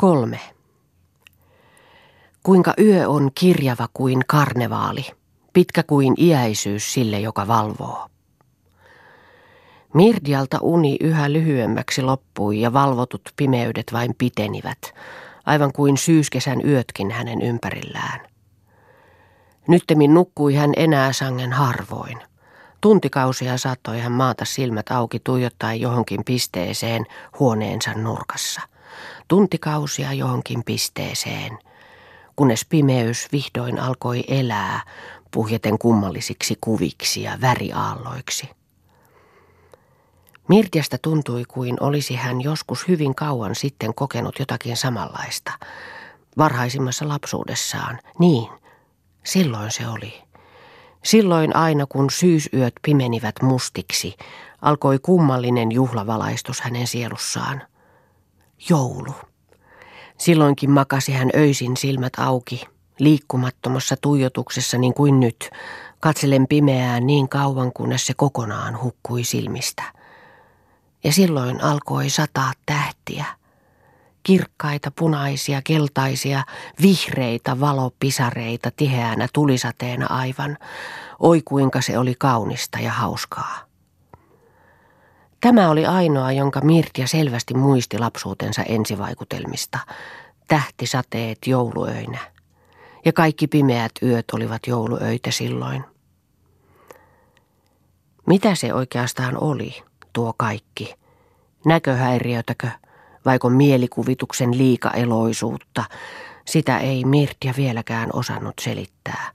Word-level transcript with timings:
Kolme. 0.00 0.40
Kuinka 2.42 2.74
yö 2.78 3.08
on 3.08 3.30
kirjava 3.34 3.88
kuin 3.94 4.20
karnevaali, 4.26 5.06
pitkä 5.52 5.82
kuin 5.82 6.14
iäisyys 6.18 6.92
sille, 6.92 7.20
joka 7.20 7.48
valvoo. 7.48 8.08
Mirdialta 9.94 10.58
uni 10.62 10.96
yhä 11.00 11.32
lyhyemmäksi 11.32 12.02
loppui 12.02 12.60
ja 12.60 12.72
valvotut 12.72 13.22
pimeydet 13.36 13.92
vain 13.92 14.14
pitenivät, 14.18 14.78
aivan 15.46 15.72
kuin 15.72 15.96
syyskesän 15.96 16.60
yötkin 16.68 17.10
hänen 17.10 17.42
ympärillään. 17.42 18.20
Nyttemmin 19.68 20.14
nukkui 20.14 20.54
hän 20.54 20.72
enää 20.76 21.12
sangen 21.12 21.52
harvoin. 21.52 22.18
Tuntikausia 22.80 23.58
saattoi 23.58 24.00
hän 24.00 24.12
maata 24.12 24.44
silmät 24.44 24.90
auki 24.90 25.18
tuijottaa 25.18 25.74
johonkin 25.74 26.24
pisteeseen 26.24 27.06
huoneensa 27.38 27.94
nurkassa. 27.94 28.60
Tuntikausia 29.28 30.12
johonkin 30.12 30.64
pisteeseen, 30.64 31.58
kunnes 32.36 32.64
pimeys 32.64 33.28
vihdoin 33.32 33.78
alkoi 33.78 34.24
elää 34.28 34.80
puhjeten 35.30 35.78
kummallisiksi 35.78 36.58
kuviksi 36.60 37.22
ja 37.22 37.38
väriaalloiksi. 37.40 38.48
Mirtiasta 40.48 40.98
tuntui 40.98 41.44
kuin 41.48 41.76
olisi 41.80 42.14
hän 42.14 42.40
joskus 42.40 42.88
hyvin 42.88 43.14
kauan 43.14 43.54
sitten 43.54 43.94
kokenut 43.94 44.38
jotakin 44.38 44.76
samanlaista. 44.76 45.52
Varhaisimmassa 46.38 47.08
lapsuudessaan, 47.08 47.98
niin, 48.18 48.48
silloin 49.24 49.70
se 49.70 49.88
oli. 49.88 50.22
Silloin 51.04 51.56
aina 51.56 51.86
kun 51.86 52.10
syysyöt 52.10 52.74
pimenivät 52.82 53.34
mustiksi, 53.42 54.16
alkoi 54.62 54.98
kummallinen 54.98 55.72
juhlavalaistus 55.72 56.60
hänen 56.60 56.86
sielussaan. 56.86 57.62
Joulu. 58.68 59.14
Silloinkin 60.18 60.70
makasi 60.70 61.12
hän 61.12 61.30
öisin 61.36 61.76
silmät 61.76 62.12
auki, 62.18 62.62
liikkumattomassa 62.98 63.96
tuijotuksessa 64.00 64.78
niin 64.78 64.94
kuin 64.94 65.20
nyt, 65.20 65.50
katselen 66.00 66.46
pimeää 66.48 67.00
niin 67.00 67.28
kauan 67.28 67.72
kunnes 67.72 68.06
se 68.06 68.14
kokonaan 68.16 68.82
hukkui 68.82 69.24
silmistä. 69.24 69.82
Ja 71.04 71.12
silloin 71.12 71.62
alkoi 71.62 72.10
sataa 72.10 72.52
tähtiä. 72.66 73.24
Kirkkaita, 74.22 74.90
punaisia, 74.90 75.62
keltaisia, 75.62 76.44
vihreitä 76.82 77.60
valopisareita 77.60 78.70
tiheänä 78.76 79.28
tulisateena 79.32 80.06
aivan. 80.06 80.58
Oi 81.20 81.42
kuinka 81.44 81.80
se 81.80 81.98
oli 81.98 82.14
kaunista 82.18 82.78
ja 82.78 82.92
hauskaa. 82.92 83.69
Tämä 85.40 85.70
oli 85.70 85.86
ainoa, 85.86 86.32
jonka 86.32 86.60
Mirtia 86.60 87.06
selvästi 87.06 87.54
muisti 87.54 87.98
lapsuutensa 87.98 88.62
ensivaikutelmista. 88.62 89.78
Tähtisateet 90.48 91.38
jouluöinä. 91.46 92.18
Ja 93.04 93.12
kaikki 93.12 93.46
pimeät 93.46 93.92
yöt 94.02 94.24
olivat 94.32 94.66
jouluöitä 94.66 95.30
silloin. 95.30 95.84
Mitä 98.26 98.54
se 98.54 98.74
oikeastaan 98.74 99.42
oli, 99.42 99.82
tuo 100.12 100.34
kaikki? 100.36 100.94
Näköhäiriötäkö, 101.64 102.68
vaiko 103.24 103.50
mielikuvituksen 103.50 104.58
liikaeloisuutta? 104.58 105.84
Sitä 106.46 106.78
ei 106.78 107.04
Mirtia 107.04 107.54
vieläkään 107.56 108.10
osannut 108.12 108.54
selittää. 108.60 109.30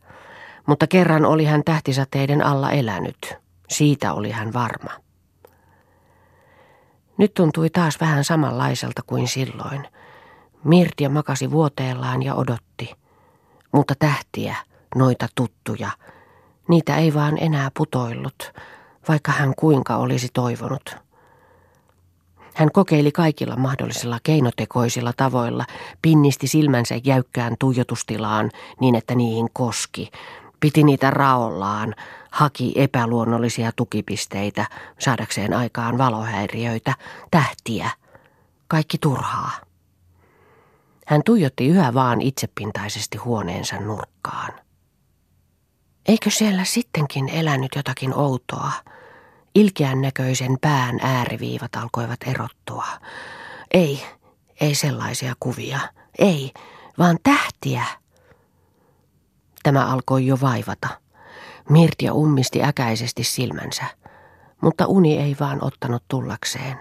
Mutta 0.65 0.87
kerran 0.87 1.25
oli 1.25 1.45
hän 1.45 1.63
tähtisateiden 1.63 2.45
alla 2.45 2.71
elänyt. 2.71 3.33
Siitä 3.69 4.13
oli 4.13 4.31
hän 4.31 4.53
varma. 4.53 5.04
Nyt 7.17 7.33
tuntui 7.33 7.69
taas 7.69 7.99
vähän 8.01 8.23
samanlaiselta 8.23 9.01
kuin 9.07 9.27
silloin. 9.27 9.87
Mirtia 10.63 11.09
makasi 11.09 11.51
vuoteellaan 11.51 12.23
ja 12.23 12.35
odotti. 12.35 12.95
Mutta 13.71 13.93
tähtiä, 13.99 14.55
noita 14.95 15.27
tuttuja, 15.35 15.89
niitä 16.69 16.97
ei 16.97 17.13
vaan 17.13 17.37
enää 17.37 17.71
putoillut, 17.77 18.51
vaikka 19.07 19.31
hän 19.31 19.53
kuinka 19.55 19.95
olisi 19.95 20.29
toivonut. 20.33 20.95
Hän 22.55 22.71
kokeili 22.71 23.11
kaikilla 23.11 23.55
mahdollisilla 23.55 24.19
keinotekoisilla 24.23 25.13
tavoilla, 25.17 25.65
pinnisti 26.01 26.47
silmänsä 26.47 26.95
jäykkään 27.03 27.55
tuijotustilaan 27.59 28.51
niin, 28.79 28.95
että 28.95 29.15
niihin 29.15 29.47
koski, 29.53 30.11
piti 30.65 30.83
niitä 30.83 31.09
raollaan, 31.09 31.95
haki 32.31 32.73
epäluonnollisia 32.75 33.71
tukipisteitä 33.75 34.65
saadakseen 34.99 35.53
aikaan 35.53 35.97
valohäiriöitä, 35.97 36.93
tähtiä, 37.31 37.89
kaikki 38.67 38.97
turhaa. 38.97 39.51
Hän 41.05 41.21
tuijotti 41.25 41.67
yhä 41.67 41.93
vaan 41.93 42.21
itsepintaisesti 42.21 43.17
huoneensa 43.17 43.75
nurkkaan. 43.79 44.53
Eikö 46.05 46.29
siellä 46.29 46.63
sittenkin 46.63 47.29
elänyt 47.29 47.71
jotakin 47.75 48.13
outoa? 48.13 48.71
Ilkeän 49.55 50.01
näköisen 50.01 50.57
pään 50.61 50.99
ääriviivat 51.01 51.75
alkoivat 51.75 52.19
erottua. 52.25 52.85
Ei, 53.71 54.03
ei 54.61 54.75
sellaisia 54.75 55.33
kuvia. 55.39 55.79
Ei, 56.19 56.51
vaan 56.97 57.17
tähtiä. 57.23 57.85
Tämä 59.65 59.85
alkoi 59.85 60.25
jo 60.25 60.37
vaivata. 60.41 60.87
Mirtia 61.69 62.13
ummisti 62.13 62.63
äkäisesti 62.63 63.23
silmänsä, 63.23 63.83
mutta 64.61 64.85
uni 64.85 65.17
ei 65.17 65.35
vaan 65.39 65.63
ottanut 65.63 66.03
tullakseen. 66.07 66.77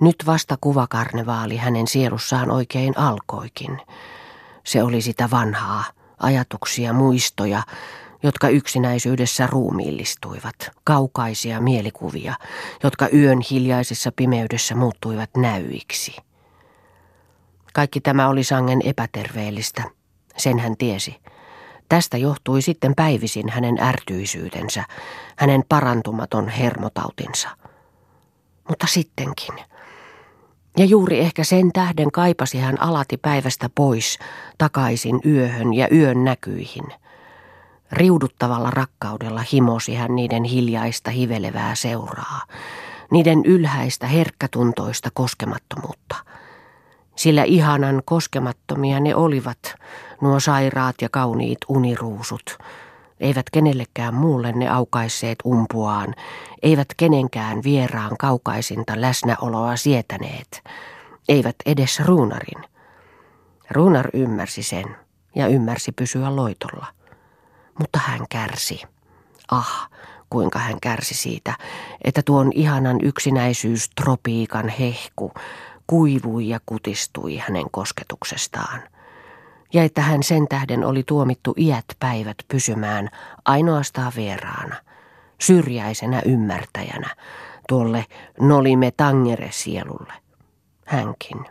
Nyt 0.00 0.16
vasta 0.26 0.56
kuvakarnevaali 0.60 1.56
hänen 1.56 1.86
sielussaan 1.86 2.50
oikein 2.50 2.98
alkoikin. 2.98 3.80
Se 4.64 4.82
oli 4.82 5.00
sitä 5.00 5.28
vanhaa, 5.30 5.84
ajatuksia, 6.18 6.92
muistoja, 6.92 7.62
jotka 8.22 8.48
yksinäisyydessä 8.48 9.46
ruumiillistuivat, 9.46 10.70
kaukaisia 10.84 11.60
mielikuvia, 11.60 12.34
jotka 12.82 13.08
yön 13.12 13.38
hiljaisessa 13.50 14.12
pimeydessä 14.16 14.74
muuttuivat 14.74 15.30
näyiksi. 15.36 16.16
Kaikki 17.72 18.00
tämä 18.00 18.28
oli 18.28 18.44
sangen 18.44 18.80
epäterveellistä, 18.84 19.82
sen 20.36 20.58
hän 20.58 20.76
tiesi. 20.76 21.23
Tästä 21.88 22.16
johtui 22.16 22.62
sitten 22.62 22.94
päivisin 22.94 23.48
hänen 23.48 23.80
ärtyisyytensä, 23.80 24.84
hänen 25.36 25.62
parantumaton 25.68 26.48
hermotautinsa. 26.48 27.48
Mutta 28.68 28.86
sittenkin. 28.86 29.54
Ja 30.76 30.84
juuri 30.84 31.20
ehkä 31.20 31.44
sen 31.44 31.72
tähden 31.72 32.12
kaipasi 32.12 32.58
hän 32.58 32.80
alati 32.80 33.16
päivästä 33.16 33.70
pois, 33.74 34.18
takaisin 34.58 35.20
yöhön 35.26 35.74
ja 35.74 35.88
yön 35.92 36.24
näkyihin– 36.24 36.84
Riuduttavalla 37.94 38.70
rakkaudella 38.70 39.44
himosi 39.52 39.94
hän 39.94 40.14
niiden 40.14 40.44
hiljaista 40.44 41.10
hivelevää 41.10 41.74
seuraa, 41.74 42.40
niiden 43.10 43.44
ylhäistä 43.44 44.06
herkkätuntoista 44.06 45.08
koskemattomuutta. 45.14 46.16
Sillä 47.16 47.44
ihanan 47.44 48.02
koskemattomia 48.04 49.00
ne 49.00 49.14
olivat, 49.14 49.74
nuo 50.24 50.40
sairaat 50.40 50.94
ja 51.02 51.08
kauniit 51.08 51.58
uniruusut. 51.68 52.58
Eivät 53.20 53.50
kenellekään 53.52 54.14
muulle 54.14 54.52
ne 54.52 54.68
aukaisseet 54.68 55.38
umpuaan, 55.46 56.14
eivät 56.62 56.88
kenenkään 56.96 57.62
vieraan 57.64 58.16
kaukaisinta 58.18 58.92
läsnäoloa 58.96 59.76
sietäneet, 59.76 60.62
eivät 61.28 61.56
edes 61.66 62.00
ruunarin. 62.00 62.64
Ruunar 63.70 64.08
ymmärsi 64.12 64.62
sen 64.62 64.96
ja 65.34 65.46
ymmärsi 65.46 65.92
pysyä 65.92 66.36
loitolla 66.36 66.86
mutta 67.78 67.98
hän 67.98 68.20
kärsi. 68.28 68.82
Ah, 69.50 69.90
kuinka 70.30 70.58
hän 70.58 70.80
kärsi 70.80 71.14
siitä, 71.14 71.54
että 72.04 72.22
tuon 72.22 72.52
ihanan 72.54 72.98
yksinäisyys 73.02 73.90
tropiikan 73.90 74.68
hehku 74.68 75.32
kuivui 75.86 76.48
ja 76.48 76.60
kutistui 76.66 77.36
hänen 77.36 77.70
kosketuksestaan. 77.70 78.82
Ja 79.74 79.84
että 79.84 80.00
hän 80.00 80.22
sen 80.22 80.48
tähden 80.48 80.84
oli 80.84 81.02
tuomittu 81.06 81.54
iät 81.56 81.84
päivät 82.00 82.36
pysymään 82.48 83.08
ainoastaan 83.44 84.12
vieraana, 84.16 84.76
syrjäisenä 85.40 86.22
ymmärtäjänä, 86.26 87.10
tuolle 87.68 88.06
nolime 88.40 88.90
tangere 88.96 89.48
sielulle. 89.52 90.12
Hänkin. 90.86 91.46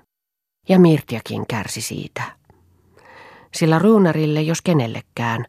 Ja 0.70 0.80
Mirtiakin 0.80 1.48
kärsi 1.48 1.82
siitä. 1.82 2.22
Sillä 3.54 3.80
ruunarille, 3.80 4.42
jos 4.42 4.62
kenellekään, 4.62 5.46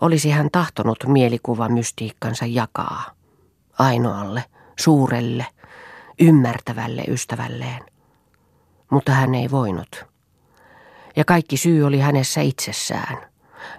olisi 0.00 0.30
hän 0.30 0.48
tahtonut 0.52 1.04
mielikuva 1.06 1.68
mystiikkansa 1.68 2.46
jakaa. 2.46 3.04
Ainoalle, 3.78 4.44
suurelle, 4.78 5.46
ymmärtävälle 6.20 7.04
ystävälleen. 7.08 7.82
Mutta 8.90 9.12
hän 9.12 9.34
ei 9.34 9.50
voinut. 9.50 10.06
Ja 11.18 11.24
kaikki 11.24 11.56
syy 11.56 11.82
oli 11.82 12.00
hänessä 12.00 12.40
itsessään. 12.40 13.18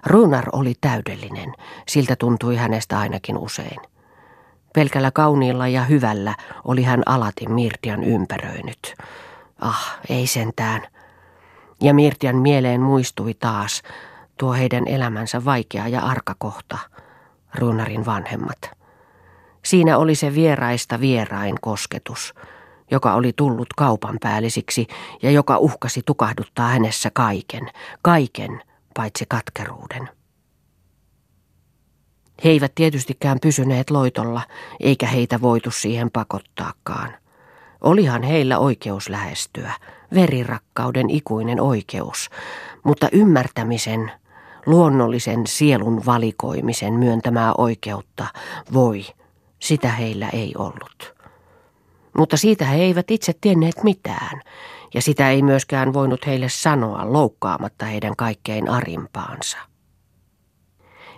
Runar 0.06 0.44
oli 0.52 0.74
täydellinen, 0.80 1.52
siltä 1.88 2.16
tuntui 2.16 2.56
hänestä 2.56 2.98
ainakin 2.98 3.38
usein. 3.38 3.80
Pelkällä 4.74 5.10
kauniilla 5.10 5.68
ja 5.68 5.84
hyvällä 5.84 6.34
oli 6.64 6.82
hän 6.82 7.02
alati 7.06 7.46
Mirtian 7.46 8.04
ympäröinyt. 8.04 8.94
Ah, 9.60 9.98
ei 10.08 10.26
sentään. 10.26 10.82
Ja 11.82 11.94
Mirtian 11.94 12.36
mieleen 12.36 12.80
muistui 12.80 13.34
taas 13.34 13.82
tuo 14.38 14.52
heidän 14.52 14.88
elämänsä 14.88 15.44
vaikea 15.44 15.88
ja 15.88 16.00
arka 16.00 16.34
kohta, 16.38 16.78
Ruunarin 17.54 18.06
vanhemmat. 18.06 18.70
Siinä 19.64 19.98
oli 19.98 20.14
se 20.14 20.34
vieraista 20.34 21.00
vierain 21.00 21.56
kosketus, 21.60 22.34
joka 22.90 23.14
oli 23.14 23.32
tullut 23.36 23.68
kaupan 23.76 24.18
päällisiksi 24.20 24.86
ja 25.22 25.30
joka 25.30 25.58
uhkasi 25.58 26.02
tukahduttaa 26.06 26.68
hänessä 26.68 27.10
kaiken, 27.12 27.70
kaiken 28.02 28.62
paitsi 28.94 29.24
katkeruuden. 29.28 30.08
He 32.44 32.50
eivät 32.50 32.74
tietystikään 32.74 33.38
pysyneet 33.42 33.90
loitolla, 33.90 34.42
eikä 34.80 35.06
heitä 35.06 35.40
voitu 35.40 35.70
siihen 35.70 36.10
pakottaakaan. 36.10 37.14
Olihan 37.80 38.22
heillä 38.22 38.58
oikeus 38.58 39.08
lähestyä, 39.08 39.72
verirakkauden 40.14 41.10
ikuinen 41.10 41.60
oikeus, 41.60 42.30
mutta 42.82 43.08
ymmärtämisen, 43.12 44.12
luonnollisen 44.66 45.46
sielun 45.46 46.06
valikoimisen 46.06 46.94
myöntämää 46.94 47.52
oikeutta 47.58 48.26
voi, 48.72 49.04
sitä 49.58 49.88
heillä 49.92 50.28
ei 50.28 50.54
ollut. 50.58 51.19
Mutta 52.18 52.36
siitä 52.36 52.64
he 52.64 52.82
eivät 52.82 53.10
itse 53.10 53.32
tienneet 53.40 53.82
mitään, 53.82 54.42
ja 54.94 55.02
sitä 55.02 55.30
ei 55.30 55.42
myöskään 55.42 55.92
voinut 55.92 56.26
heille 56.26 56.48
sanoa 56.48 57.12
loukkaamatta 57.12 57.86
heidän 57.86 58.16
kaikkein 58.16 58.68
arimpaansa. 58.68 59.58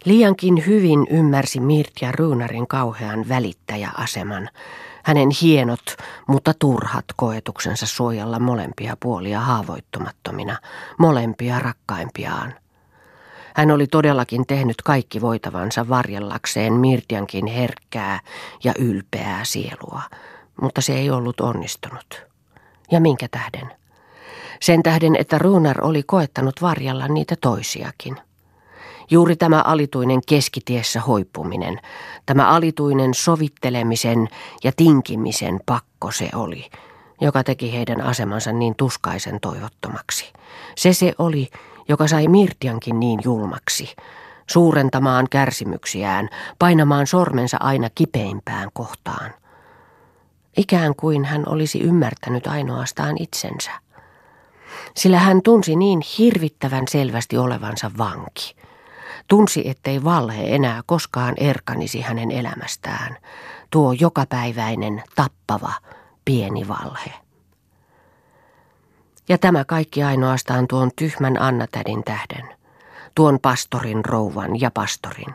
Liiankin 0.04 0.66
hyvin 0.66 1.06
ymmärsi 1.10 1.60
Mirtia 1.60 2.12
Ruunarin 2.12 2.66
kauhean 2.66 3.28
välittäjäaseman, 3.28 4.48
hänen 5.04 5.28
hienot, 5.42 5.96
mutta 6.28 6.54
turhat 6.58 7.04
koetuksensa 7.16 7.86
suojella 7.86 8.38
molempia 8.38 8.96
puolia 9.02 9.40
haavoittumattomina, 9.40 10.56
molempia 10.98 11.58
rakkaimpiaan. 11.58 12.54
Hän 13.56 13.70
oli 13.70 13.86
todellakin 13.86 14.46
tehnyt 14.46 14.82
kaikki 14.84 15.20
voitavansa 15.20 15.88
varjellakseen 15.88 16.72
Mirtiankin 16.72 17.46
herkkää 17.46 18.20
ja 18.64 18.72
ylpeää 18.78 19.44
sielua, 19.44 20.02
mutta 20.60 20.81
se 20.81 20.93
ei 20.94 21.10
ollut 21.10 21.40
onnistunut. 21.40 22.26
Ja 22.90 23.00
minkä 23.00 23.28
tähden? 23.31 23.72
Sen 24.60 24.82
tähden, 24.82 25.16
että 25.16 25.38
Ruunar 25.38 25.84
oli 25.84 26.02
koettanut 26.02 26.62
varjella 26.62 27.08
niitä 27.08 27.37
toisiakin– 27.40 28.16
Juuri 29.12 29.37
tämä 29.37 29.62
alituinen 29.62 30.20
keskitiessä 30.28 31.00
hoipuminen, 31.00 31.81
tämä 32.26 32.49
alituinen 32.49 33.14
sovittelemisen 33.14 34.28
ja 34.64 34.72
tinkimisen 34.76 35.60
pakko 35.66 36.10
se 36.10 36.28
oli, 36.34 36.70
joka 37.20 37.44
teki 37.44 37.72
heidän 37.72 38.00
asemansa 38.00 38.52
niin 38.52 38.75
tuskaisen 38.76 39.40
toivottomaksi. 39.40 40.32
Se 40.76 40.93
se 40.93 41.12
oli, 41.19 41.48
joka 41.88 42.08
sai 42.08 42.28
Mirtiankin 42.28 43.00
niin 43.00 43.20
julmaksi, 43.25 43.96
suurentamaan 44.46 45.26
kärsimyksiään, 45.31 46.28
painamaan 46.58 47.06
sormensa 47.06 47.56
aina 47.60 47.90
kipeimpään 47.94 48.69
kohtaan. 48.72 49.31
Ikään 50.56 50.94
kuin 50.94 51.25
hän 51.25 51.49
olisi 51.49 51.81
ymmärtänyt 51.81 52.46
ainoastaan 52.46 53.16
itsensä. 53.22 53.70
Sillä 54.96 55.19
hän 55.19 55.43
tunsi 55.43 55.76
niin 55.76 56.00
hirvittävän 56.19 56.88
selvästi 56.88 57.38
olevansa 57.38 57.90
vanki– 57.99 58.54
Tunsi, 59.28 59.69
ettei 59.69 60.04
valhe 60.04 60.54
enää 60.54 60.82
koskaan 60.87 61.34
erkanisi 61.37 62.00
hänen 62.00 62.31
elämästään. 62.31 63.16
Tuo 63.70 63.93
jokapäiväinen, 63.93 65.02
tappava, 65.16 65.72
pieni 66.25 66.69
valhe. 66.69 67.12
Ja 69.28 69.38
tämä 69.38 69.64
kaikki 69.64 70.02
ainoastaan 70.02 70.69
tuon 70.69 70.90
tyhmän 70.96 71.43
Annatädin 71.43 72.05
tähden. 72.05 72.48
Tuon 73.14 73.38
pastorin 73.43 74.05
rouvan 74.05 74.60
ja 74.60 74.70
pastorin. 74.70 75.34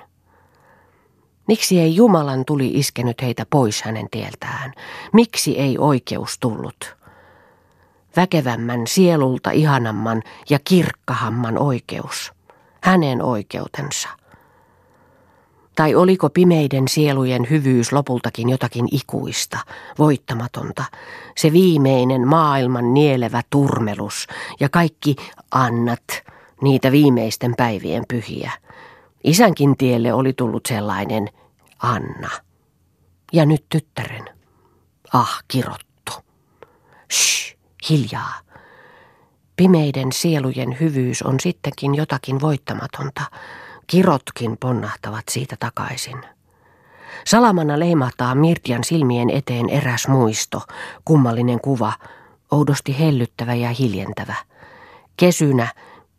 Miksi 1.48 1.80
ei 1.80 1.96
Jumalan 1.96 2.46
tuli 2.46 2.72
iskenyt 2.74 3.22
heitä 3.22 3.46
pois 3.50 3.82
hänen 3.82 4.08
tieltään? 4.12 4.74
Miksi 5.14 5.60
ei 5.60 5.78
oikeus 5.78 6.38
tullut? 6.40 6.98
Väkevämmän, 8.16 8.88
sielulta 8.88 9.52
ihanamman 9.52 10.24
ja 10.50 10.60
kirkkahamman 10.64 11.58
oikeus– 11.58 12.32
hänen 12.88 13.24
oikeutensa. 13.24 14.10
Tai 15.76 15.96
oliko 15.96 16.30
pimeiden 16.30 16.88
sielujen 16.88 17.48
hyvyys 17.50 17.92
lopultakin 17.92 18.50
jotakin 18.50 18.88
ikuista, 18.92 19.60
voittamatonta, 20.00 20.84
se 21.38 21.52
viimeinen 21.52 22.28
maailman 22.28 22.94
nielevä 22.94 23.42
turmelus 23.50 24.28
ja 24.60 24.70
kaikki 24.70 25.16
annat, 25.52 26.04
niitä 26.62 26.92
viimeisten 26.92 27.54
päivien 27.58 28.04
pyhiä. 28.08 28.52
Isänkin 29.24 29.78
tielle 29.78 30.14
oli 30.14 30.34
tullut 30.34 30.66
sellainen 30.66 31.28
Anna. 31.80 32.30
Ja 33.34 33.46
nyt 33.46 33.66
tyttären. 33.70 34.26
Ah, 35.14 35.44
kirottu. 35.48 36.12
Shh, 37.14 37.58
hiljaa. 37.90 38.34
Pimeiden 39.56 40.12
sielujen 40.12 40.80
hyvyys 40.80 41.22
on 41.22 41.40
sittenkin 41.40 41.96
jotakin 41.96 42.42
voittamatonta. 42.42 43.22
Kirotkin 43.88 44.58
ponnahtavat 44.60 45.24
siitä 45.32 45.56
takaisin. 45.60 46.22
Salamana 47.26 47.80
leimahtaa 47.80 48.36
Mirtian 48.36 48.84
silmien 48.84 49.30
eteen 49.30 49.70
eräs 49.70 50.08
muisto, 50.08 50.62
kummallinen 51.06 51.62
kuva, 51.62 51.94
oudosti 52.52 53.00
hellyttävä 53.00 53.54
ja 53.54 53.70
hiljentävä. 53.70 54.36
Kesynä 55.18 55.68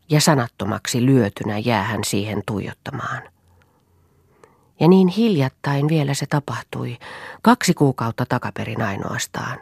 ja 0.09 0.21
sanattomaksi 0.21 1.05
lyötynä 1.05 1.57
jää 1.57 1.83
hän 1.83 2.03
siihen 2.03 2.43
tuijottamaan. 2.45 3.21
Ja 4.79 4.87
niin 4.87 5.07
hiljattain 5.07 5.87
vielä 5.87 6.13
se 6.13 6.25
tapahtui, 6.25 6.97
kaksi 7.41 7.73
kuukautta 7.73 8.25
takaperin 8.29 8.81
ainoastaan. 8.81 9.59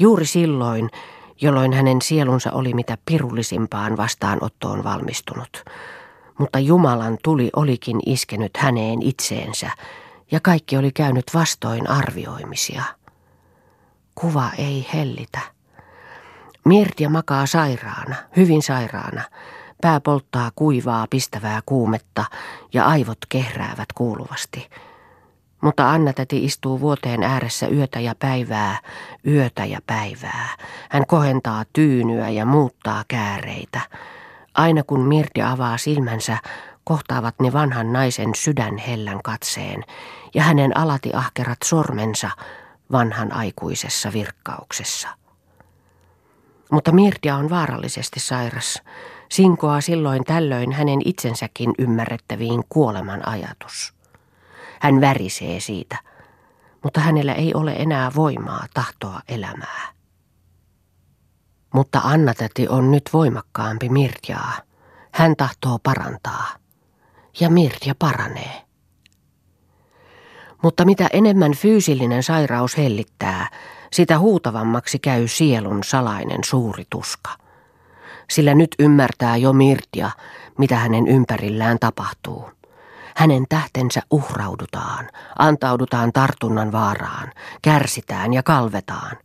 Juuri 0.00 0.26
silloin, 0.26 0.90
jolloin 1.40 1.72
hänen 1.72 2.02
sielunsa 2.02 2.52
oli 2.52 2.74
mitä 2.74 2.98
pirullisimpaan 3.04 3.96
vastaanottoon 3.96 4.84
valmistunut. 4.84 5.64
Mutta 6.38 6.58
Jumalan 6.58 7.18
tuli 7.24 7.50
olikin 7.56 8.00
iskenyt 8.06 8.56
häneen 8.56 9.02
itseensä, 9.02 9.70
ja 10.30 10.40
kaikki 10.40 10.76
oli 10.76 10.92
käynyt 10.92 11.24
vastoin 11.34 11.90
arvioimisia. 11.90 12.82
Kuva 14.14 14.50
ei 14.58 14.86
hellitä. 14.94 15.40
Mirtia 16.64 17.08
makaa 17.08 17.46
sairaana, 17.46 18.16
hyvin 18.36 18.62
sairaana. 18.62 19.22
Pää 19.82 20.00
polttaa 20.00 20.50
kuivaa, 20.56 21.06
pistävää 21.10 21.60
kuumetta 21.66 22.24
ja 22.72 22.84
aivot 22.84 23.18
kehräävät 23.28 23.88
kuuluvasti– 23.94 24.68
mutta 25.62 25.90
Anna-täti 25.90 26.44
istuu 26.44 26.80
vuoteen 26.80 27.22
ääressä 27.22 27.68
yötä 27.68 28.00
ja 28.00 28.14
päivää, 28.18 28.78
yötä 29.26 29.64
ja 29.64 29.78
päivää. 29.86 30.48
Hän 30.90 31.06
kohentaa 31.06 31.64
tyynyä 31.72 32.28
ja 32.28 32.46
muuttaa 32.46 33.04
kääreitä. 33.08 33.80
Aina 34.54 34.82
kun 34.82 35.00
Mirti 35.00 35.42
avaa 35.42 35.78
silmänsä, 35.78 36.38
kohtaavat 36.84 37.34
ne 37.40 37.52
vanhan 37.52 37.92
naisen 37.92 38.34
sydän 38.34 38.78
hellän 38.78 39.22
katseen 39.22 39.84
ja 40.34 40.42
hänen 40.42 40.76
alati 40.76 41.10
ahkerat 41.14 41.58
sormensa 41.64 42.30
vanhan 42.92 43.32
aikuisessa 43.32 44.12
virkkauksessa. 44.12 45.08
Mutta 46.72 46.92
Mirtia 46.92 47.36
on 47.36 47.50
vaarallisesti 47.50 48.20
sairas. 48.20 48.82
Sinkoa 49.30 49.80
silloin 49.80 50.24
tällöin 50.24 50.72
hänen 50.72 50.98
itsensäkin 51.04 51.70
ymmärrettäviin 51.78 52.62
kuoleman 52.68 53.28
ajatus. 53.28 53.94
Hän 54.80 55.00
värisee 55.00 55.60
siitä, 55.60 55.96
mutta 56.82 57.00
hänellä 57.00 57.34
ei 57.34 57.54
ole 57.54 57.72
enää 57.72 58.10
voimaa 58.16 58.66
tahtoa 58.74 59.20
elämää. 59.28 59.92
Mutta 61.74 62.00
Annatäti 62.04 62.68
on 62.68 62.90
nyt 62.90 63.02
voimakkaampi 63.12 63.88
Mirjaa. 63.88 64.52
Hän 65.12 65.36
tahtoo 65.36 65.78
parantaa. 65.82 66.48
Ja 67.40 67.50
Mirja 67.50 67.94
paranee. 67.98 68.62
Mutta 70.62 70.84
mitä 70.84 71.08
enemmän 71.12 71.52
fyysillinen 71.54 72.22
sairaus 72.22 72.76
hellittää, 72.76 73.48
sitä 73.92 74.18
huutavammaksi 74.18 74.98
käy 74.98 75.28
sielun 75.28 75.84
salainen 75.84 76.44
suuri 76.44 76.84
tuska. 76.90 77.30
Sillä 78.30 78.54
nyt 78.54 78.74
ymmärtää 78.78 79.36
jo 79.36 79.52
Mirtia, 79.52 80.10
mitä 80.58 80.76
hänen 80.76 81.08
ympärillään 81.08 81.78
tapahtuu. 81.78 82.50
Hänen 83.16 83.44
tähtensä 83.48 84.02
uhraudutaan, 84.10 85.08
antaudutaan 85.38 86.12
tartunnan 86.12 86.72
vaaraan, 86.72 87.32
kärsitään 87.62 88.32
ja 88.32 88.42
kalvetaan. 88.42 89.16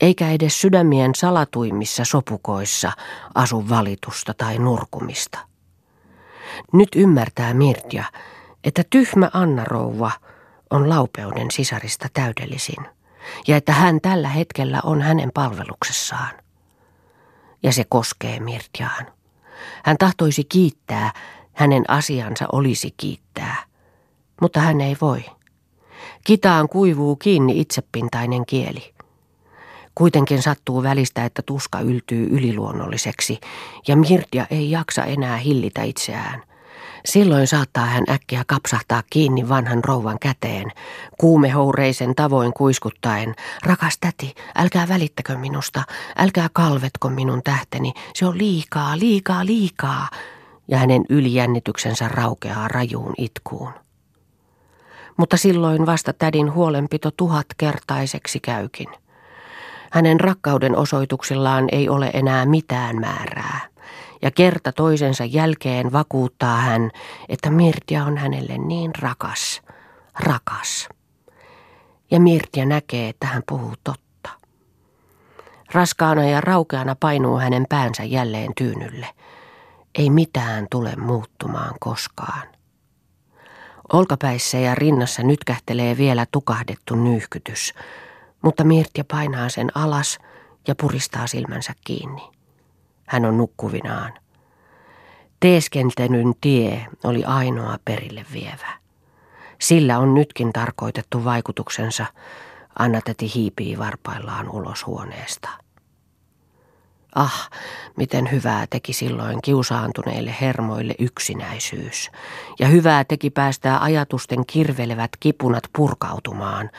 Eikä 0.00 0.30
edes 0.30 0.60
sydämien 0.60 1.14
salatuimmissa 1.14 2.04
sopukoissa 2.04 2.92
asu 3.34 3.68
valitusta 3.68 4.34
tai 4.34 4.58
nurkumista. 4.58 5.38
Nyt 6.72 6.88
ymmärtää 6.96 7.54
Mirtia, 7.54 8.04
että 8.64 8.82
tyhmä 8.90 9.30
Anna-rouva 9.32 10.10
on 10.70 10.88
laupeuden 10.88 11.50
sisarista 11.50 12.08
täydellisin 12.12 12.86
ja 13.48 13.56
että 13.56 13.72
hän 13.72 14.00
tällä 14.00 14.28
hetkellä 14.28 14.80
on 14.84 15.02
hänen 15.02 15.30
palveluksessaan. 15.34 16.30
ja 17.62 17.72
se 17.72 17.84
koskee 17.88 18.40
Mirtiaan. 18.40 19.06
Hän 19.84 19.96
tahtoisi 19.98 20.44
kiittää, 20.44 21.12
hänen 21.52 21.84
asiansa 21.88 22.46
olisi 22.52 22.94
kiittää, 22.96 23.64
mutta 24.40 24.60
hän 24.60 24.80
ei 24.80 24.96
voi. 25.00 25.24
Kitaan 26.24 26.68
kuivuu 26.68 27.16
kiinni 27.16 27.60
itsepintainen 27.60 28.46
kieli. 28.46 28.94
Kuitenkin 29.94 30.42
sattuu 30.42 30.82
välistä, 30.82 31.24
että 31.24 31.42
tuska 31.42 31.80
yltyy 31.80 32.26
yliluonnolliseksi 32.30 33.40
ja 33.88 33.96
Mirtia 33.96 34.46
ei 34.50 34.70
jaksa 34.70 35.04
enää 35.04 35.36
hillitä 35.36 35.82
itseään. 35.82 36.42
Silloin 37.04 37.46
saattaa 37.46 37.86
hän 37.86 38.04
äkkiä 38.10 38.44
kapsahtaa 38.46 39.02
kiinni 39.10 39.48
vanhan 39.48 39.84
rouvan 39.84 40.18
käteen, 40.18 40.72
kuumehoureisen 41.20 42.14
tavoin 42.14 42.52
kuiskuttaen. 42.52 43.34
Rakas 43.64 43.98
täti, 44.00 44.34
älkää 44.56 44.88
välittäkö 44.88 45.38
minusta, 45.38 45.82
älkää 46.16 46.48
kalvetko 46.52 47.08
minun 47.08 47.42
tähteni, 47.42 47.92
se 48.14 48.26
on 48.26 48.38
liikaa, 48.38 48.98
liikaa, 48.98 49.46
liikaa. 49.46 50.08
Ja 50.68 50.78
hänen 50.78 51.04
ylijännityksensä 51.08 52.08
raukeaa 52.08 52.68
rajuun 52.68 53.14
itkuun. 53.18 53.72
Mutta 55.16 55.36
silloin 55.36 55.86
vasta 55.86 56.12
tädin 56.12 56.52
huolenpito 56.52 57.10
tuhatkertaiseksi 57.10 58.40
käykin. 58.40 58.88
Hänen 59.90 60.20
rakkauden 60.20 60.76
osoituksillaan 60.76 61.64
ei 61.72 61.88
ole 61.88 62.10
enää 62.14 62.46
mitään 62.46 63.00
määrää 63.00 63.71
ja 64.22 64.30
kerta 64.30 64.72
toisensa 64.72 65.24
jälkeen 65.24 65.92
vakuuttaa 65.92 66.56
hän, 66.56 66.90
että 67.28 67.50
Mirtia 67.50 68.04
on 68.04 68.18
hänelle 68.18 68.58
niin 68.58 68.90
rakas, 68.98 69.62
rakas. 70.18 70.88
Ja 72.10 72.20
Mirtia 72.20 72.66
näkee, 72.66 73.08
että 73.08 73.26
hän 73.26 73.42
puhuu 73.48 73.74
totta. 73.84 74.28
Raskaana 75.72 76.24
ja 76.24 76.40
raukeana 76.40 76.96
painuu 77.00 77.38
hänen 77.38 77.66
päänsä 77.68 78.04
jälleen 78.04 78.52
tyynylle. 78.56 79.08
Ei 79.94 80.10
mitään 80.10 80.66
tule 80.70 80.96
muuttumaan 80.96 81.74
koskaan. 81.80 82.42
Olkapäissä 83.92 84.58
ja 84.58 84.74
rinnassa 84.74 85.22
nyt 85.22 85.44
kähtelee 85.44 85.96
vielä 85.96 86.26
tukahdettu 86.32 86.94
nyyhkytys, 86.94 87.74
mutta 88.42 88.64
Mirtia 88.64 89.04
painaa 89.10 89.48
sen 89.48 89.76
alas 89.76 90.18
ja 90.68 90.74
puristaa 90.74 91.26
silmänsä 91.26 91.72
kiinni. 91.84 92.41
Hän 93.06 93.24
on 93.24 93.36
nukkuvinaan. 93.36 94.12
Teeskentelyn 95.40 96.32
tie 96.40 96.86
oli 97.04 97.24
ainoa 97.24 97.76
perille 97.84 98.24
vievä. 98.32 98.72
Sillä 99.60 99.98
on 99.98 100.14
nytkin 100.14 100.52
tarkoitettu 100.52 101.24
vaikutuksensa. 101.24 102.06
Anna-täti 102.78 103.34
hiipii 103.34 103.78
varpaillaan 103.78 104.50
ulos 104.50 104.86
huoneesta. 104.86 105.48
Ah, 107.14 107.50
miten 107.96 108.30
hyvää 108.30 108.66
teki 108.70 108.92
silloin 108.92 109.42
kiusaantuneille 109.42 110.34
hermoille 110.40 110.94
yksinäisyys. 110.98 112.10
Ja 112.58 112.68
hyvää 112.68 113.04
teki 113.04 113.30
päästää 113.30 113.82
ajatusten 113.82 114.46
kirvelevät 114.46 115.10
kipunat 115.20 115.62
purkautumaan. 115.76 116.70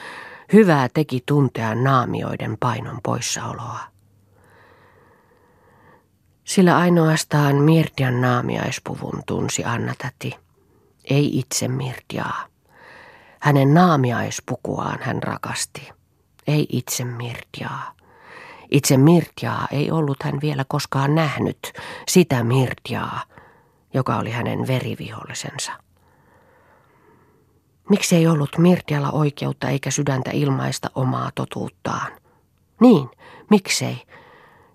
Hyvää 0.54 0.88
teki 0.94 1.24
tuntea 1.26 1.76
naamioiden 1.76 2.58
painon 2.60 3.00
poissaoloa. 3.04 3.93
Sillä 6.44 6.78
ainoastaan 6.78 7.56
Mirtian 7.56 8.22
naamiaispuvun 8.22 9.24
tunsi 9.26 9.64
Anna-täti, 9.64 10.36
ei 11.10 11.40
itse 11.40 11.68
Mirtiaa. 11.68 12.46
Hänen 13.40 13.74
naamiaispukuaan 13.74 15.00
hän 15.02 15.24
rakasti, 15.24 15.90
ei 16.48 16.68
itse 16.70 17.06
Mirtiaa. 17.06 17.94
Itse 18.72 18.98
Mirtiaa 18.98 19.68
ei 19.72 19.92
ollut 19.92 20.24
hän 20.24 20.42
vielä 20.42 20.66
koskaan 20.68 21.16
nähnyt, 21.16 21.74
sitä 22.08 22.44
Mirtiaa, 22.44 23.24
joka 23.94 24.18
oli 24.18 24.32
hänen 24.32 24.68
verivihollisensa. 24.68 25.72
Miksi 27.90 28.16
ei 28.16 28.28
ollut 28.28 28.58
Mirtialla 28.58 29.12
oikeutta 29.12 29.70
eikä 29.70 29.92
sydäntä 29.92 30.32
ilmaista 30.32 30.90
omaa 30.96 31.32
totuuttaan? 31.36 32.12
Niin, 32.82 33.10
miksei? 33.50 34.02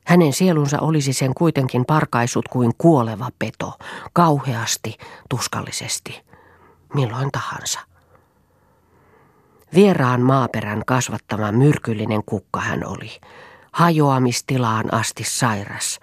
Hänen 0.08 0.32
sielunsa 0.32 0.80
olisi 0.80 1.12
sen 1.12 1.34
kuitenkin 1.34 1.84
parkaisut 1.84 2.48
kuin 2.48 2.72
kuoleva 2.78 3.28
peto, 3.38 3.72
kauheasti, 4.12 4.98
tuskallisesti, 5.28 6.24
milloin 6.94 7.30
tahansa. 7.32 7.80
Vieraan 9.74 10.20
maaperän 10.20 10.82
kasvattama 10.86 11.52
myrkyllinen 11.52 12.24
kukka 12.26 12.60
hän 12.60 12.86
oli, 12.86 13.10
hajoamistilaan 13.72 14.94
asti 14.94 15.24
sairas, 15.24 16.00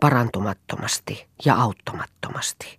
parantumattomasti 0.00 1.26
ja 1.44 1.54
auttamattomasti. 1.54 2.78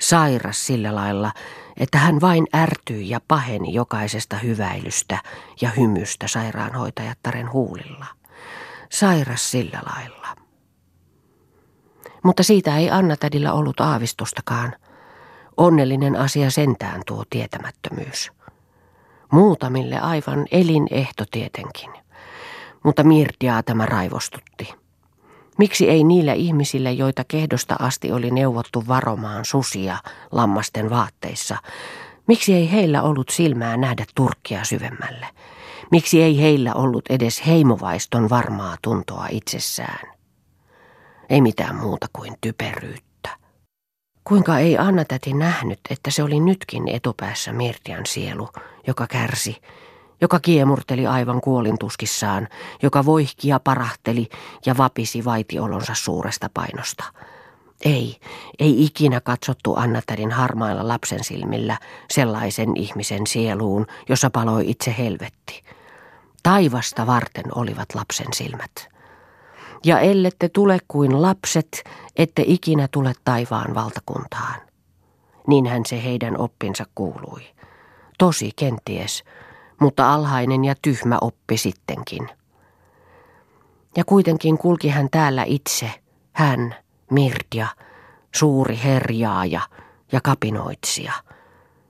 Sairas 0.00 0.66
sillä 0.66 0.94
lailla, 0.94 1.32
että 1.76 1.98
hän 1.98 2.20
vain 2.20 2.46
ärtyi 2.56 3.08
ja 3.08 3.20
paheni 3.28 3.74
jokaisesta 3.74 4.36
hyväilystä 4.36 5.18
ja 5.60 5.70
hymystä 5.70 6.28
sairaanhoitajattaren 6.28 7.52
huulilla 7.52 8.18
sairas 8.90 9.50
sillä 9.50 9.82
lailla. 9.86 10.28
Mutta 12.22 12.42
siitä 12.42 12.76
ei 12.76 12.90
Anna-tädillä 12.90 13.52
ollut 13.52 13.80
aavistustakaan. 13.80 14.74
Onnellinen 15.56 16.16
asia 16.16 16.50
sentään 16.50 17.02
tuo 17.06 17.24
tietämättömyys. 17.30 18.32
Muutamille 19.32 20.00
aivan 20.00 20.46
elinehto 20.50 21.24
tietenkin. 21.30 21.90
Mutta 22.84 23.04
Mirtiaa 23.04 23.62
tämä 23.62 23.86
raivostutti. 23.86 24.74
Miksi 25.58 25.90
ei 25.90 26.04
niillä 26.04 26.32
ihmisillä, 26.32 26.90
joita 26.90 27.24
kehdosta 27.28 27.76
asti 27.78 28.12
oli 28.12 28.30
neuvottu 28.30 28.84
varomaan 28.88 29.44
susia 29.44 29.96
lammasten 30.32 30.90
vaatteissa, 30.90 31.56
miksi 32.28 32.54
ei 32.54 32.72
heillä 32.72 33.02
ollut 33.02 33.28
silmää 33.28 33.76
nähdä 33.76 34.04
turkkia 34.14 34.64
syvemmälle? 34.64 35.26
Miksi 35.90 36.22
ei 36.22 36.40
heillä 36.40 36.74
ollut 36.74 37.04
edes 37.10 37.46
heimovaiston 37.46 38.30
varmaa 38.30 38.76
tuntoa 38.82 39.26
itsessään? 39.30 40.08
Ei 41.30 41.40
mitään 41.40 41.76
muuta 41.76 42.06
kuin 42.12 42.34
typeryyttä. 42.40 43.08
Kuinka 44.24 44.58
ei 44.58 44.78
Anna-täti 44.78 45.32
nähnyt, 45.32 45.80
että 45.90 46.10
se 46.10 46.22
oli 46.22 46.40
nytkin 46.40 46.88
etupäässä 46.88 47.52
Mirtian 47.52 48.06
sielu, 48.06 48.48
joka 48.86 49.06
kärsi, 49.06 49.56
joka 50.20 50.40
kiemurteli 50.40 51.06
aivan 51.06 51.40
kuolintuskissaan, 51.40 52.48
joka 52.82 53.04
voihki 53.04 53.48
ja 53.48 53.60
parahteli 53.60 54.28
ja 54.66 54.76
vapisi 54.76 55.24
vaitiolonsa 55.24 55.94
suuresta 55.94 56.50
painosta. 56.54 57.04
Ei, 57.84 58.16
ei 58.58 58.84
ikinä 58.84 59.20
katsottu 59.20 59.74
Annatärin 59.76 60.30
harmailla 60.30 60.88
lapsen 60.88 61.24
silmillä 61.24 61.78
sellaisen 62.10 62.76
ihmisen 62.76 63.26
sieluun, 63.26 63.86
jossa 64.08 64.30
paloi 64.30 64.70
itse 64.70 64.94
helvetti. 64.98 65.62
Taivasta 66.42 67.06
varten 67.06 67.44
olivat 67.54 67.94
lapsen 67.94 68.26
silmät. 68.34 68.88
Ja 69.84 70.00
ellette 70.00 70.48
tule 70.48 70.78
kuin 70.88 71.22
lapset, 71.22 71.84
ette 72.16 72.44
ikinä 72.46 72.88
tule 72.90 73.12
taivaan 73.24 73.74
valtakuntaan. 73.74 74.60
Niinhän 75.46 75.82
se 75.86 76.04
heidän 76.04 76.40
oppinsa 76.40 76.84
kuului. 76.94 77.42
Tosi 78.18 78.50
kenties, 78.56 79.24
mutta 79.80 80.14
alhainen 80.14 80.64
ja 80.64 80.74
tyhmä 80.82 81.18
oppi 81.20 81.56
sittenkin. 81.56 82.28
Ja 83.96 84.04
kuitenkin 84.04 84.58
kulki 84.58 84.88
hän 84.88 85.08
täällä 85.10 85.44
itse, 85.46 85.90
hän, 86.32 86.74
Mirtia, 87.10 87.66
suuri 88.34 88.80
herjaaja 88.84 89.60
ja 90.12 90.20
kapinoitsija– 90.20 91.12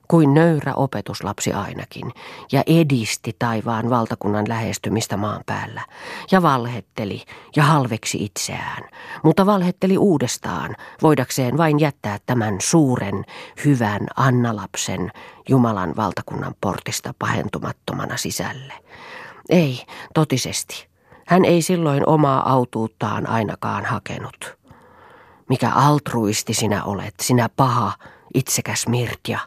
kuin 0.09 0.33
nöyrä 0.33 0.73
opetuslapsi 0.75 1.53
ainakin, 1.53 2.11
ja 2.51 2.63
edisti 2.67 3.35
taivaan 3.39 3.89
valtakunnan 3.89 4.49
lähestymistä 4.49 5.17
maan 5.17 5.41
päällä, 5.45 5.85
ja 6.31 6.41
valhetteli 6.41 7.23
ja 7.55 7.63
halveksi 7.63 8.23
itseään, 8.25 8.89
mutta 9.23 9.45
valhetteli 9.45 9.97
uudestaan, 9.97 10.75
voidakseen 11.01 11.57
vain 11.57 11.79
jättää 11.79 12.17
tämän 12.25 12.55
suuren, 12.61 13.25
hyvän 13.65 14.07
Annalapsen 14.15 15.11
Jumalan 15.49 15.95
valtakunnan 15.95 16.55
portista 16.61 17.13
pahentumattomana 17.19 18.17
sisälle. 18.17 18.73
Ei, 19.49 19.85
totisesti. 20.13 20.87
Hän 21.27 21.45
ei 21.45 21.61
silloin 21.61 22.09
omaa 22.09 22.51
autuuttaan 22.51 23.29
ainakaan 23.29 23.85
hakenut. 23.85 24.58
Mikä 25.49 25.71
altruisti 25.71 26.53
sinä 26.53 26.83
olet, 26.83 27.13
sinä 27.21 27.49
paha, 27.55 27.93
itsekäs 28.33 28.87
Mirtja. 28.87 29.39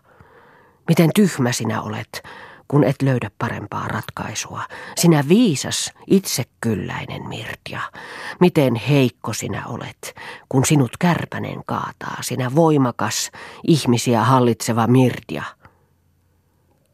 Miten 0.88 1.10
tyhmä 1.14 1.52
sinä 1.52 1.82
olet, 1.82 2.22
kun 2.68 2.84
et 2.84 3.02
löydä 3.02 3.30
parempaa 3.38 3.88
ratkaisua. 3.88 4.62
Sinä 4.96 5.24
viisas, 5.28 5.92
itsekylläinen 6.06 7.28
Mirtia. 7.28 7.80
Miten 8.40 8.74
heikko 8.74 9.32
sinä 9.32 9.66
olet, 9.66 10.14
kun 10.48 10.64
sinut 10.64 10.96
kärpänen 10.98 11.64
kaataa, 11.66 12.16
sinä 12.20 12.54
voimakas, 12.54 13.30
ihmisiä 13.66 14.24
hallitseva 14.24 14.86
Mirtia. 14.86 15.42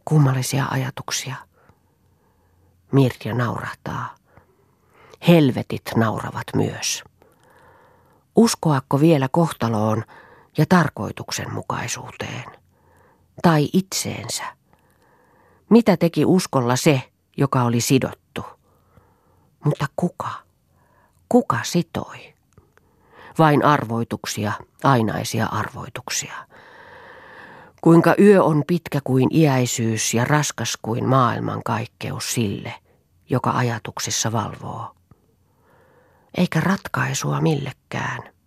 Kummallisia 0.04 0.66
ajatuksia. 0.70 1.34
Mirtia 2.92 3.34
naurahtaa. 3.34 4.14
Helvetit 5.28 5.82
nauravat 5.96 6.46
myös. 6.56 7.04
Uskoakko 8.38 9.00
vielä 9.00 9.28
kohtaloon 9.30 10.04
ja 10.58 10.66
tarkoituksenmukaisuuteen? 10.68 12.44
Tai 13.42 13.68
itseensä? 13.72 14.44
Mitä 15.70 15.96
teki 15.96 16.24
uskolla 16.24 16.76
se, 16.76 17.02
joka 17.36 17.62
oli 17.62 17.80
sidottu? 17.80 18.44
Mutta 19.64 19.86
kuka? 19.96 20.28
Kuka 21.28 21.58
sitoi? 21.62 22.34
Vain 23.38 23.64
arvoituksia, 23.64 24.52
ainaisia 24.84 25.46
arvoituksia. 25.46 26.34
Kuinka 27.80 28.14
yö 28.18 28.44
on 28.44 28.62
pitkä 28.66 29.00
kuin 29.04 29.36
iäisyys 29.36 30.14
ja 30.14 30.24
raskas 30.24 30.78
kuin 30.82 31.08
maailman 31.08 31.62
kaikkeus 31.64 32.34
sille, 32.34 32.74
joka 33.30 33.50
ajatuksissa 33.50 34.32
valvoo. 34.32 34.97
Eikä 36.36 36.60
ratkaisua 36.60 37.40
millekään. 37.40 38.37